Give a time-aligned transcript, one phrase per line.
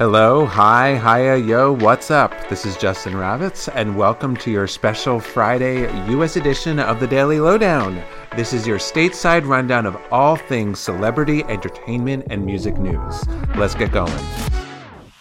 [0.00, 2.32] Hello, hi, hiya, yo, what's up?
[2.48, 6.36] This is Justin Ravitz, and welcome to your special Friday U.S.
[6.36, 8.02] edition of the Daily Lowdown.
[8.34, 13.28] This is your stateside rundown of all things celebrity, entertainment, and music news.
[13.56, 14.24] Let's get going.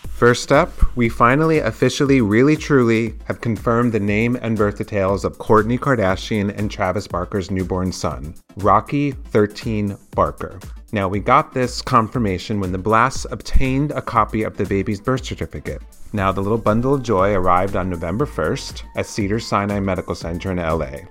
[0.08, 5.40] First up, we finally officially, really truly have confirmed the name and birth details of
[5.40, 10.58] Kourtney Kardashian and Travis Barker's newborn son, Rocky 13 Barker.
[10.92, 15.24] Now, we got this confirmation when the Blasts obtained a copy of the baby's birth
[15.24, 15.84] certificate.
[16.14, 20.52] Now, the little bundle of joy arrived on November 1st at Cedar Sinai Medical Center
[20.52, 21.02] in LA.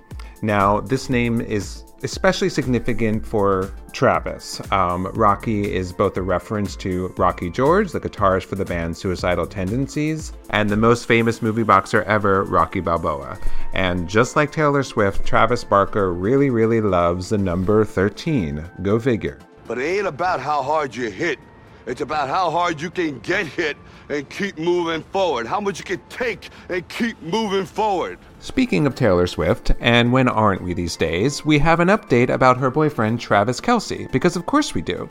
[0.42, 4.60] Now, this name is especially significant for Travis.
[4.72, 9.46] Um, Rocky is both a reference to Rocky George, the guitarist for the band Suicidal
[9.46, 13.38] Tendencies, and the most famous movie boxer ever, Rocky Balboa.
[13.74, 18.64] And just like Taylor Swift, Travis Barker really, really loves the number 13.
[18.82, 19.38] Go figure.
[19.68, 21.38] But it ain't about how hard you hit.
[21.84, 23.76] It's about how hard you can get hit
[24.08, 25.46] and keep moving forward.
[25.46, 28.18] How much you can take and keep moving forward.
[28.40, 32.56] Speaking of Taylor Swift, and when aren't we these days, we have an update about
[32.56, 35.06] her boyfriend Travis Kelce, because of course we do.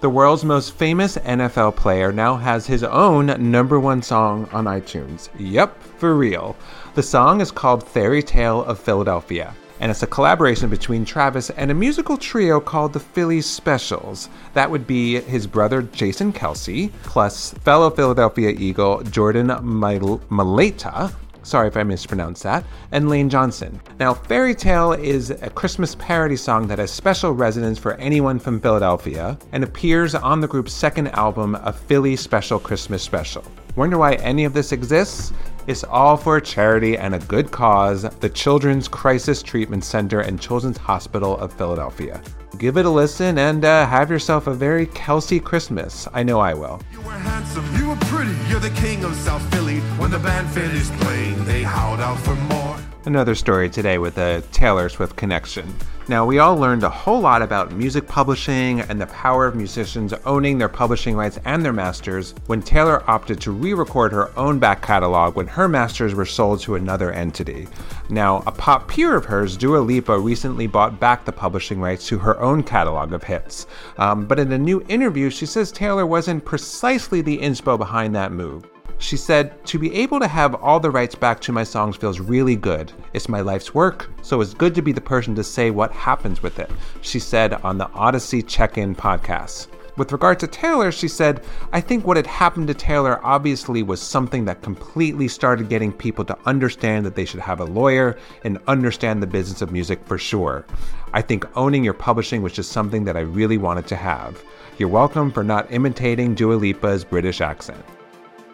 [0.00, 5.30] The world's most famous NFL player now has his own number one song on iTunes.
[5.38, 6.54] Yep, for real.
[6.96, 11.68] The song is called Fairy Tale of Philadelphia and it's a collaboration between Travis and
[11.68, 14.28] a musical trio called the Philly Specials.
[14.54, 21.12] That would be his brother Jason Kelce, plus fellow Philadelphia Eagle Jordan Mailata,
[21.44, 22.64] Sorry if I mispronounced that.
[22.92, 23.80] And Lane Johnson.
[23.98, 28.60] Now, Fairy Tale is a Christmas parody song that has special resonance for anyone from
[28.60, 33.44] Philadelphia and appears on the group's second album, A Philly Special Christmas Special.
[33.74, 35.32] Wonder why any of this exists?
[35.66, 40.40] It's all for a charity and a good cause, the Children's Crisis Treatment Center and
[40.40, 42.20] Children's Hospital of Philadelphia.
[42.58, 46.08] Give it a listen and uh, have yourself a very Kelce Christmas.
[46.12, 46.80] I know I will.
[46.92, 49.78] You were handsome, you were pretty, you're the king of South Philly.
[49.98, 52.61] When the band finished playing, they howled out for more.
[53.04, 55.74] Another story today with a Taylor Swift connection.
[56.06, 60.12] Now, we all learned a whole lot about music publishing and the power of musicians
[60.24, 64.60] owning their publishing rights and their masters when Taylor opted to re record her own
[64.60, 67.66] back catalog when her masters were sold to another entity.
[68.08, 72.18] Now, a pop peer of hers, Dua Lipa, recently bought back the publishing rights to
[72.18, 73.66] her own catalog of hits.
[73.98, 78.30] Um, but in a new interview, she says Taylor wasn't precisely the inspo behind that
[78.30, 78.71] move.
[79.02, 82.20] She said, To be able to have all the rights back to my songs feels
[82.20, 82.92] really good.
[83.12, 86.40] It's my life's work, so it's good to be the person to say what happens
[86.40, 86.70] with it,
[87.00, 89.66] she said on the Audacy Check In podcast.
[89.96, 94.00] With regard to Taylor, she said, I think what had happened to Taylor obviously was
[94.00, 98.60] something that completely started getting people to understand that they should have a lawyer and
[98.68, 100.64] understand the business of music for sure.
[101.12, 104.44] I think owning your publishing was just something that I really wanted to have.
[104.78, 107.84] You're welcome for not imitating Dua Lipa's British accent.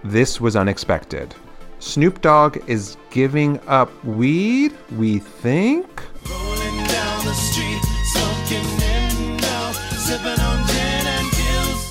[0.04, 1.34] This was unexpected.
[1.81, 6.03] Snoop Dogg is giving up weed, we think?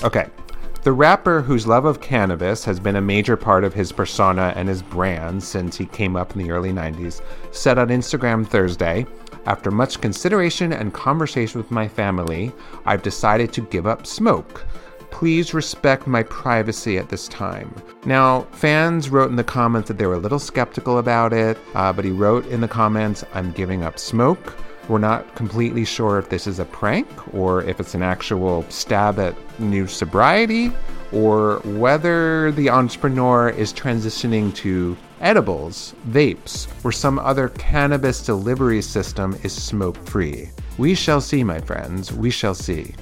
[0.03, 0.27] okay.
[0.83, 4.69] The rapper, whose love of cannabis has been a major part of his persona and
[4.69, 9.05] his brand since he came up in the early 90s, said on Instagram Thursday
[9.45, 12.53] After much consideration and conversation with my family,
[12.85, 14.65] I've decided to give up smoke.
[15.17, 17.73] Please respect my privacy at this time.
[18.05, 21.91] Now, fans wrote in the comments that they were a little skeptical about it, uh,
[21.91, 24.55] but he wrote in the comments, I'm giving up smoke.
[24.87, 29.17] We're not completely sure if this is a prank or if it's an actual stab
[29.17, 30.71] at new sobriety
[31.11, 39.35] or whether the entrepreneur is transitioning to edibles, vapes, or some other cannabis delivery system
[39.41, 40.51] is smoke free.
[40.77, 42.13] We shall see, my friends.
[42.13, 42.93] We shall see.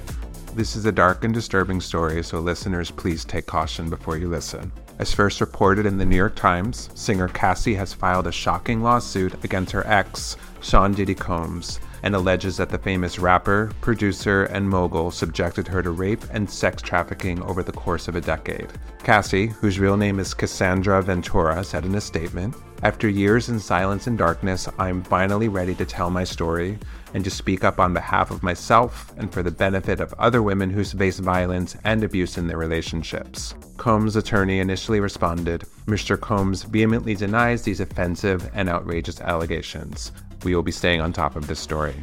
[0.56, 4.72] This is a dark and disturbing story, so listeners, please take caution before you listen.
[4.98, 9.44] As first reported in the New York Times, singer Cassie has filed a shocking lawsuit
[9.44, 15.10] against her ex, Sean Diddy Combs, and alleges that the famous rapper, producer, and mogul
[15.10, 18.68] subjected her to rape and sex trafficking over the course of a decade.
[19.02, 22.54] Cassie, whose real name is Cassandra Ventura, said in a statement
[22.84, 26.78] After years in silence and darkness, I'm finally ready to tell my story
[27.12, 30.70] and to speak up on behalf of myself and for the benefit of other women
[30.70, 33.52] who face violence and abuse in their relationships.
[33.78, 36.20] Combs' attorney initially responded Mr.
[36.20, 40.12] Combs vehemently denies these offensive and outrageous allegations.
[40.46, 41.96] We will be staying on top of this story.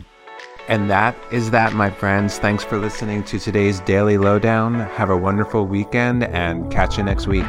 [0.67, 2.39] And that is that, my friends.
[2.39, 4.73] Thanks for listening to today's Daily Lowdown.
[4.73, 7.45] Have a wonderful weekend and catch you next week.